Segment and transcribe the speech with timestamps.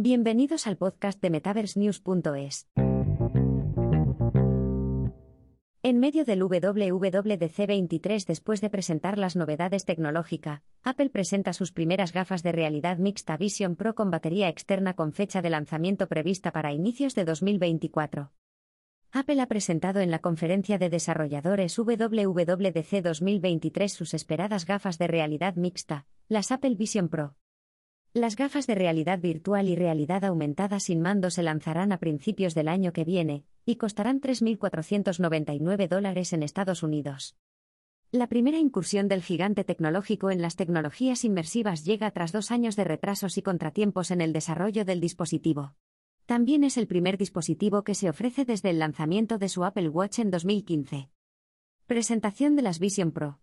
[0.00, 2.68] Bienvenidos al podcast de MetaverseNews.es.
[5.82, 12.12] En medio del WWDC 23 después de presentar las novedades tecnológicas, Apple presenta sus primeras
[12.12, 16.72] gafas de realidad mixta Vision Pro con batería externa con fecha de lanzamiento prevista para
[16.72, 18.30] inicios de 2024.
[19.10, 25.56] Apple ha presentado en la conferencia de desarrolladores WWDC 2023 sus esperadas gafas de realidad
[25.56, 27.34] mixta, las Apple Vision Pro.
[28.18, 32.66] Las gafas de realidad virtual y realidad aumentada sin mando se lanzarán a principios del
[32.66, 37.36] año que viene, y costarán 3.499 dólares en Estados Unidos.
[38.10, 42.82] La primera incursión del gigante tecnológico en las tecnologías inmersivas llega tras dos años de
[42.82, 45.76] retrasos y contratiempos en el desarrollo del dispositivo.
[46.26, 50.18] También es el primer dispositivo que se ofrece desde el lanzamiento de su Apple Watch
[50.18, 51.08] en 2015.
[51.86, 53.38] Presentación de las Vision Pro.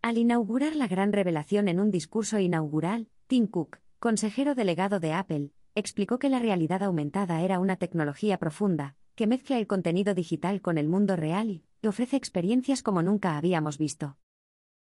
[0.00, 5.52] Al inaugurar la gran revelación en un discurso inaugural, Tim Cook, consejero delegado de Apple,
[5.76, 10.76] explicó que la realidad aumentada era una tecnología profunda, que mezcla el contenido digital con
[10.76, 14.16] el mundo real y ofrece experiencias como nunca habíamos visto.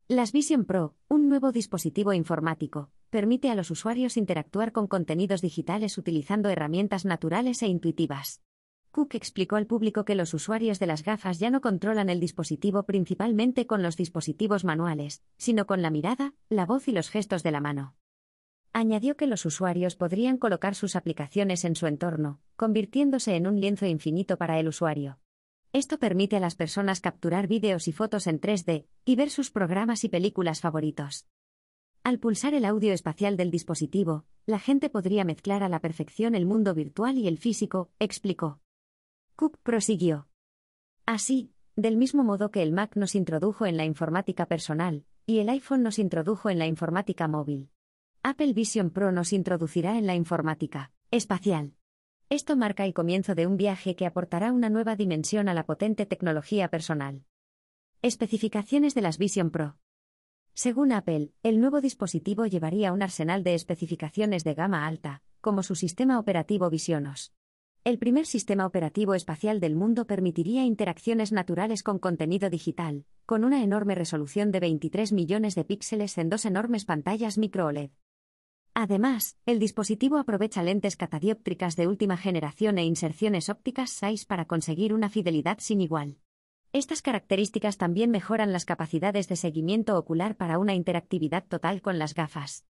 [0.09, 5.97] Las Vision Pro, un nuevo dispositivo informático, permite a los usuarios interactuar con contenidos digitales
[5.97, 8.41] utilizando herramientas naturales e intuitivas.
[8.91, 12.83] Cook explicó al público que los usuarios de las gafas ya no controlan el dispositivo
[12.83, 17.51] principalmente con los dispositivos manuales, sino con la mirada, la voz y los gestos de
[17.51, 17.95] la mano.
[18.77, 23.85] Añadió que los usuarios podrían colocar sus aplicaciones en su entorno, convirtiéndose en un lienzo
[23.85, 25.17] infinito para el usuario.
[25.71, 30.03] Esto permite a las personas capturar vídeos y fotos en 3D y ver sus programas
[30.03, 31.25] y películas favoritos.
[32.03, 36.45] Al pulsar el audio espacial del dispositivo, la gente podría mezclar a la perfección el
[36.45, 38.59] mundo virtual y el físico, explicó.
[39.37, 40.27] Cook prosiguió.
[41.05, 45.47] Así, del mismo modo que el Mac nos introdujo en la informática personal, y el
[45.47, 47.69] iPhone nos introdujo en la informática móvil.
[48.27, 51.75] Apple Vision Pro nos introducirá en la informática espacial.
[52.27, 56.07] Esto marca el comienzo de un viaje que aportará una nueva dimensión a la potente
[56.07, 57.23] tecnología personal.
[58.01, 59.77] Especificaciones de las Vision Pro.
[60.55, 65.75] Según Apple, el nuevo dispositivo llevaría un arsenal de especificaciones de gama alta, como su
[65.75, 67.31] sistema operativo Visionos.
[67.83, 73.61] El primer sistema operativo espacial del mundo permitiría interacciones naturales con contenido digital, con una
[73.61, 77.91] enorme resolución de 23 millones de píxeles en dos enormes pantallas micro OLED.
[78.77, 84.93] Además, el dispositivo aprovecha lentes catadióptricas de última generación e inserciones ópticas 6 para conseguir
[84.93, 86.17] una fidelidad sin igual.
[86.73, 92.13] Estas características también mejoran las capacidades de seguimiento ocular para una interactividad total con las
[92.13, 92.65] gafas.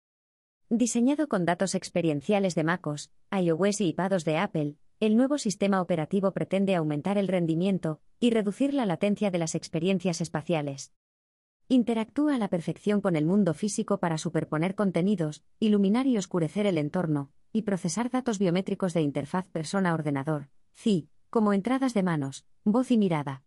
[0.68, 6.32] Diseñado con datos experienciales de MacOS, iOS y iPadOS de Apple, el nuevo sistema operativo
[6.32, 10.92] pretende aumentar el rendimiento y reducir la latencia de las experiencias espaciales.
[11.68, 16.76] Interactúa a la perfección con el mundo físico para superponer contenidos, iluminar y oscurecer el
[16.76, 22.98] entorno, y procesar datos biométricos de interfaz persona-ordenador, CI, como entradas de manos, voz y
[22.98, 23.44] mirada.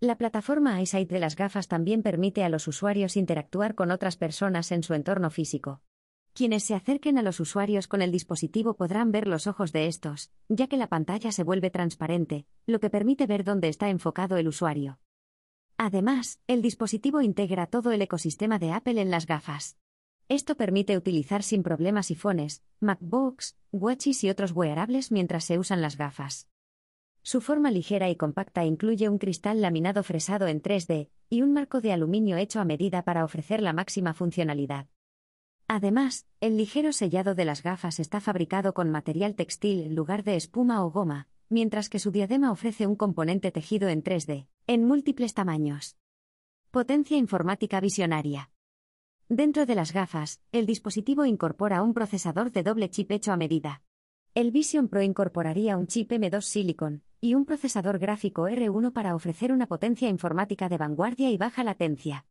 [0.00, 4.72] La plataforma EyeSight de las gafas también permite a los usuarios interactuar con otras personas
[4.72, 5.82] en su entorno físico.
[6.32, 10.30] Quienes se acerquen a los usuarios con el dispositivo podrán ver los ojos de estos,
[10.48, 14.48] ya que la pantalla se vuelve transparente, lo que permite ver dónde está enfocado el
[14.48, 14.98] usuario.
[15.76, 19.76] Además, el dispositivo integra todo el ecosistema de Apple en las gafas.
[20.28, 25.98] Esto permite utilizar sin problemas iPhones, MacBooks, Watches y otros wearables mientras se usan las
[25.98, 26.48] gafas.
[27.22, 31.80] Su forma ligera y compacta incluye un cristal laminado fresado en 3D y un marco
[31.80, 34.86] de aluminio hecho a medida para ofrecer la máxima funcionalidad.
[35.66, 40.36] Además, el ligero sellado de las gafas está fabricado con material textil en lugar de
[40.36, 45.34] espuma o goma, mientras que su diadema ofrece un componente tejido en 3D, en múltiples
[45.34, 45.98] tamaños.
[46.70, 48.50] Potencia informática visionaria.
[49.28, 53.82] Dentro de las gafas, el dispositivo incorpora un procesador de doble chip hecho a medida.
[54.34, 59.52] El Vision Pro incorporaría un chip M2 Silicon y un procesador gráfico R1 para ofrecer
[59.52, 62.24] una potencia informática de vanguardia y baja latencia.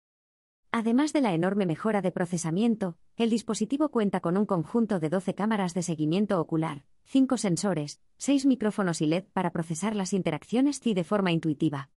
[0.71, 5.35] Además de la enorme mejora de procesamiento, el dispositivo cuenta con un conjunto de 12
[5.35, 10.95] cámaras de seguimiento ocular, 5 sensores, 6 micrófonos y LED para procesar las interacciones CI
[10.95, 11.91] de forma intuitiva.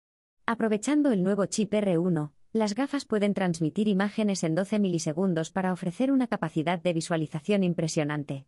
[0.49, 6.09] Aprovechando el nuevo chip R1, las gafas pueden transmitir imágenes en 12 milisegundos para ofrecer
[6.09, 8.47] una capacidad de visualización impresionante.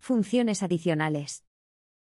[0.00, 1.44] Funciones adicionales.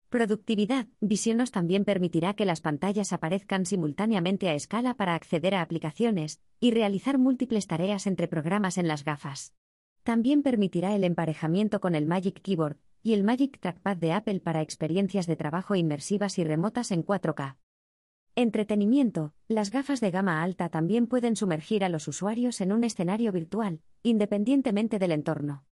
[0.09, 0.87] Productividad.
[0.99, 6.71] Visionos también permitirá que las pantallas aparezcan simultáneamente a escala para acceder a aplicaciones y
[6.71, 9.53] realizar múltiples tareas entre programas en las gafas.
[10.01, 14.63] También permitirá el emparejamiento con el Magic Keyboard y el Magic Trackpad de Apple para
[14.63, 17.57] experiencias de trabajo inmersivas y remotas en 4K.
[18.35, 19.35] Entretenimiento.
[19.47, 23.81] Las gafas de gama alta también pueden sumergir a los usuarios en un escenario virtual,
[24.01, 25.65] independientemente del entorno.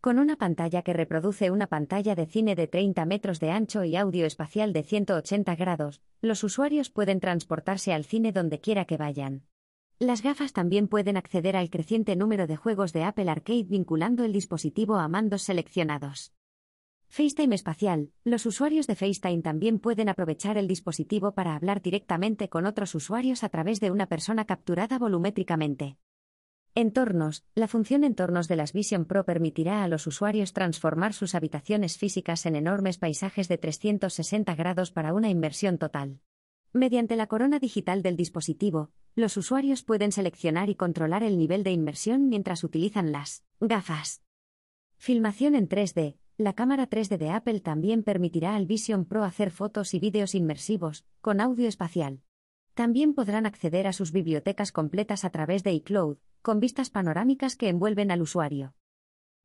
[0.00, 3.94] Con una pantalla que reproduce una pantalla de cine de 30 metros de ancho y
[3.94, 9.44] audio espacial de 180 grados, los usuarios pueden transportarse al cine donde quiera que vayan.
[10.00, 14.32] Las gafas también pueden acceder al creciente número de juegos de Apple Arcade vinculando el
[14.32, 16.32] dispositivo a mandos seleccionados.
[17.08, 18.10] FaceTime espacial.
[18.22, 23.42] Los usuarios de FaceTime también pueden aprovechar el dispositivo para hablar directamente con otros usuarios
[23.44, 25.96] a través de una persona capturada volumétricamente.
[26.74, 27.44] Entornos.
[27.54, 32.46] La función Entornos de las Vision Pro permitirá a los usuarios transformar sus habitaciones físicas
[32.46, 36.20] en enormes paisajes de 360 grados para una inversión total.
[36.72, 41.72] Mediante la corona digital del dispositivo, los usuarios pueden seleccionar y controlar el nivel de
[41.72, 44.22] inmersión mientras utilizan las gafas.
[44.98, 46.18] Filmación en 3D.
[46.40, 51.04] La cámara 3D de Apple también permitirá al Vision Pro hacer fotos y vídeos inmersivos,
[51.20, 52.22] con audio espacial.
[52.74, 57.68] También podrán acceder a sus bibliotecas completas a través de iCloud, con vistas panorámicas que
[57.68, 58.76] envuelven al usuario.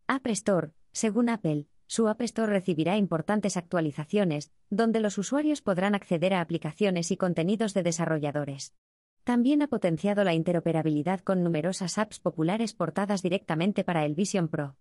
[0.05, 6.35] App Store, según Apple, su App Store recibirá importantes actualizaciones, donde los usuarios podrán acceder
[6.35, 8.75] a aplicaciones y contenidos de desarrolladores.
[9.23, 14.75] También ha potenciado la interoperabilidad con numerosas apps populares portadas directamente para el Vision Pro.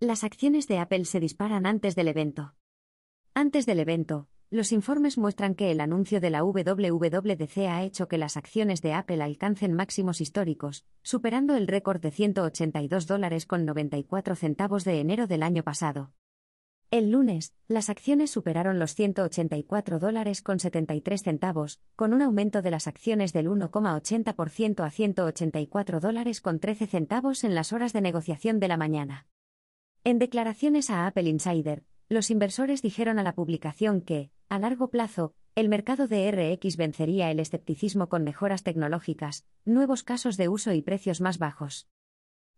[0.00, 2.54] Las acciones de Apple se disparan antes del evento.
[3.34, 8.16] Antes del evento, los informes muestran que el anuncio de la WWDC ha hecho que
[8.16, 14.36] las acciones de Apple alcancen máximos históricos, superando el récord de 182 dólares con 94
[14.36, 16.12] centavos de enero del año pasado.
[16.92, 22.70] El lunes, las acciones superaron los 184 dólares con 73 centavos, con un aumento de
[22.70, 28.60] las acciones del 1,80% a 184 dólares con 13 centavos en las horas de negociación
[28.60, 29.26] de la mañana.
[30.04, 35.34] En declaraciones a Apple Insider, los inversores dijeron a la publicación que, a largo plazo,
[35.54, 40.82] el mercado de RX vencería el escepticismo con mejoras tecnológicas, nuevos casos de uso y
[40.82, 41.88] precios más bajos.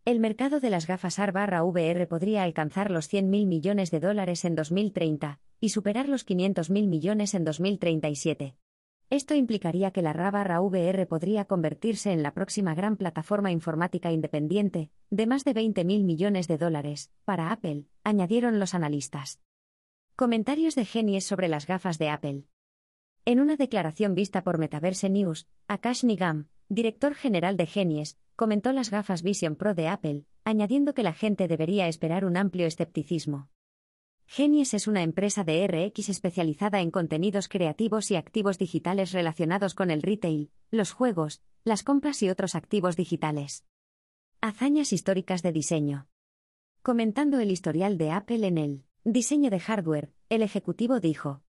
[0.04, 5.40] El mercado de las gafas AR/VR podría alcanzar los 100.000 millones de dólares en 2030
[5.60, 8.54] y superar los 500.000 millones en 2037.
[9.11, 15.27] Esto implicaría que la RAV-VR podría convertirse en la próxima gran plataforma informática independiente, de
[15.27, 19.41] más de 20.000 millones de dólares, para Apple, añadieron los analistas.
[20.15, 22.45] Comentarios de Genies sobre las gafas de Apple.
[23.25, 28.93] En una declaración vista por Metaverse News, Akash Nigam, director general de Genies, comentó las
[28.93, 33.49] gafas Vision Pro de Apple, añadiendo que la gente debería esperar un amplio escepticismo.
[34.32, 39.91] Genies es una empresa de RX especializada en contenidos creativos y activos digitales relacionados con
[39.91, 43.65] el retail, los juegos, las compras y otros activos digitales.
[44.41, 46.06] Hazañas históricas de diseño.
[46.81, 51.43] Comentando el historial de Apple en el Diseño de hardware, el ejecutivo dijo.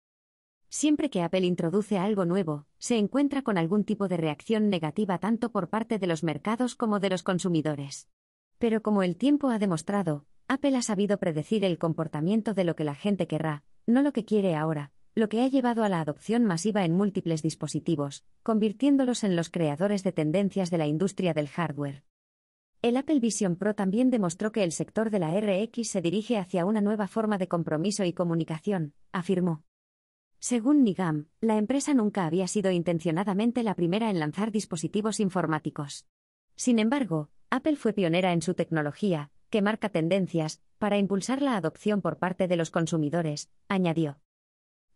[0.71, 5.53] Siempre que Apple introduce algo nuevo, se encuentra con algún tipo de reacción negativa tanto
[5.53, 8.09] por parte de los mercados como de los consumidores.
[8.57, 12.83] Pero como el tiempo ha demostrado, Apple ha sabido predecir el comportamiento de lo que
[12.83, 16.45] la gente querrá, no lo que quiere ahora, lo que ha llevado a la adopción
[16.45, 22.03] masiva en múltiples dispositivos, convirtiéndolos en los creadores de tendencias de la industria del hardware.
[22.83, 26.67] El Apple Vision Pro también demostró que el sector de la RX se dirige hacia
[26.67, 29.63] una nueva forma de compromiso y comunicación, afirmó.
[30.41, 36.07] Según Nigam, la empresa nunca había sido intencionadamente la primera en lanzar dispositivos informáticos.
[36.57, 42.01] Sin embargo, Apple fue pionera en su tecnología, que marca tendencias, para impulsar la adopción
[42.01, 44.21] por parte de los consumidores, añadió.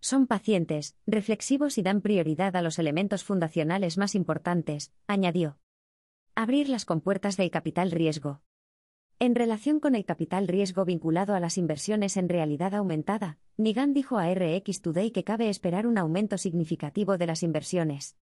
[0.01, 5.59] Son pacientes, reflexivos y dan prioridad a los elementos fundacionales más importantes, añadió.
[6.35, 8.43] Abrir las compuertas del capital riesgo.
[9.19, 14.19] En relación con el capital riesgo vinculado a las inversiones en realidad aumentada, Nigan dijo
[14.19, 18.17] a RX Today que cabe esperar un aumento significativo de las inversiones.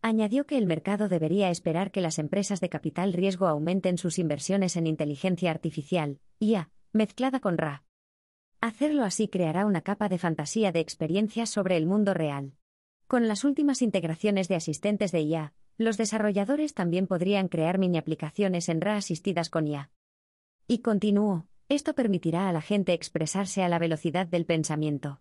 [0.00, 4.76] Añadió que el mercado debería esperar que las empresas de capital riesgo aumenten sus inversiones
[4.76, 7.84] en inteligencia artificial, IA, mezclada con RA.
[8.60, 12.52] Hacerlo así creará una capa de fantasía de experiencias sobre el mundo real.
[13.08, 18.68] Con las últimas integraciones de asistentes de IA, los desarrolladores también podrían crear mini aplicaciones
[18.68, 19.90] en RA asistidas con IA.
[20.68, 25.20] Y continuó, esto permitirá a la gente expresarse a la velocidad del pensamiento.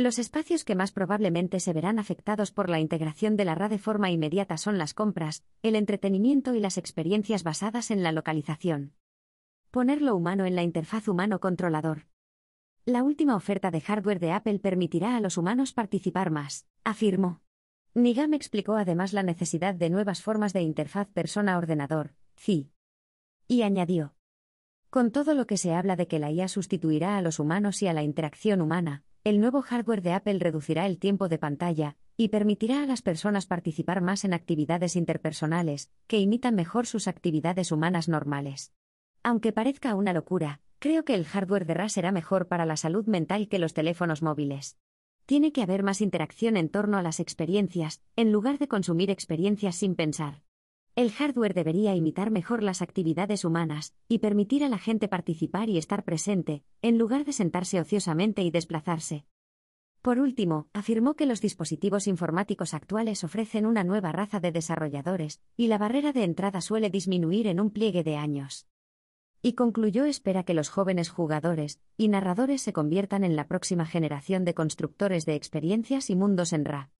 [0.00, 3.76] Los espacios que más probablemente se verán afectados por la integración de la RA de
[3.76, 8.94] forma inmediata son las compras, el entretenimiento y las experiencias basadas en la localización.
[9.70, 12.06] Poner lo humano en la interfaz humano-controlador.
[12.86, 17.42] La última oferta de hardware de Apple permitirá a los humanos participar más, afirmó.
[17.92, 22.72] Nigam explicó además la necesidad de nuevas formas de interfaz persona-ordenador, CI.
[23.48, 24.14] Y añadió.
[24.88, 27.86] Con todo lo que se habla de que la IA sustituirá a los humanos y
[27.86, 32.28] a la interacción humana, el nuevo hardware de Apple reducirá el tiempo de pantalla y
[32.28, 38.08] permitirá a las personas participar más en actividades interpersonales, que imitan mejor sus actividades humanas
[38.08, 38.72] normales.
[39.22, 43.06] Aunque parezca una locura, Creo que el hardware de RA será mejor para la salud
[43.06, 44.78] mental que los teléfonos móviles.
[45.26, 49.76] Tiene que haber más interacción en torno a las experiencias, en lugar de consumir experiencias
[49.76, 50.42] sin pensar.
[51.00, 55.78] El hardware debería imitar mejor las actividades humanas y permitir a la gente participar y
[55.78, 59.24] estar presente, en lugar de sentarse ociosamente y desplazarse.
[60.02, 65.68] Por último, afirmó que los dispositivos informáticos actuales ofrecen una nueva raza de desarrolladores, y
[65.68, 68.66] la barrera de entrada suele disminuir en un pliegue de años.
[69.40, 74.44] Y concluyó espera que los jóvenes jugadores y narradores se conviertan en la próxima generación
[74.44, 76.90] de constructores de experiencias y mundos en RA.